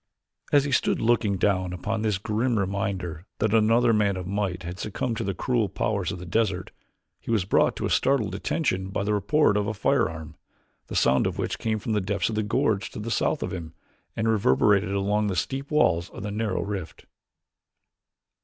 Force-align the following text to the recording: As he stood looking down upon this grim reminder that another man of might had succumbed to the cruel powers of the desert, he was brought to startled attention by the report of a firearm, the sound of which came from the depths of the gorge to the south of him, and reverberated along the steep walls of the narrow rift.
As 0.51 0.63
he 0.63 0.71
stood 0.71 0.99
looking 0.99 1.37
down 1.37 1.73
upon 1.73 2.01
this 2.01 2.17
grim 2.17 2.57
reminder 2.57 3.27
that 3.37 3.53
another 3.53 3.93
man 3.93 4.17
of 4.17 4.25
might 4.25 4.63
had 4.63 4.79
succumbed 4.79 5.15
to 5.17 5.23
the 5.23 5.35
cruel 5.35 5.69
powers 5.69 6.11
of 6.11 6.17
the 6.17 6.25
desert, 6.25 6.71
he 7.19 7.29
was 7.29 7.45
brought 7.45 7.75
to 7.75 7.87
startled 7.87 8.33
attention 8.33 8.89
by 8.89 9.03
the 9.03 9.13
report 9.13 9.55
of 9.57 9.67
a 9.67 9.75
firearm, 9.75 10.33
the 10.87 10.95
sound 10.95 11.27
of 11.27 11.37
which 11.37 11.59
came 11.59 11.77
from 11.77 11.93
the 11.93 12.01
depths 12.01 12.29
of 12.29 12.33
the 12.35 12.41
gorge 12.41 12.89
to 12.89 12.99
the 12.99 13.11
south 13.11 13.43
of 13.43 13.53
him, 13.53 13.75
and 14.15 14.27
reverberated 14.27 14.89
along 14.89 15.27
the 15.27 15.35
steep 15.35 15.69
walls 15.69 16.09
of 16.09 16.23
the 16.23 16.31
narrow 16.31 16.63
rift. 16.63 17.05